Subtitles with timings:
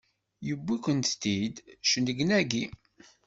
[0.47, 1.55] Yewwi-kent-id
[1.89, 2.65] cennegnagi!